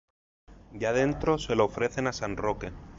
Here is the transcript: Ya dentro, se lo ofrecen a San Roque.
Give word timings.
Ya 0.73 0.93
dentro, 0.93 1.37
se 1.37 1.53
lo 1.55 1.65
ofrecen 1.65 2.07
a 2.07 2.11
San 2.11 2.35
Roque. 2.35 2.73